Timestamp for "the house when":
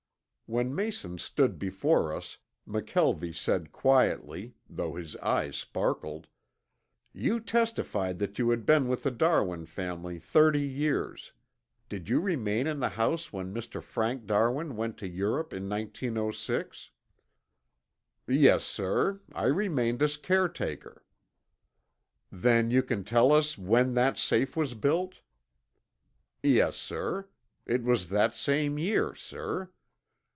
12.81-13.53